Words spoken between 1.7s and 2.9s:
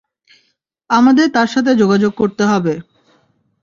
যোগাযোগ করতে হবে।